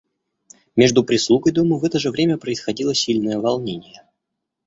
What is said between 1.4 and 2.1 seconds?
дома в это же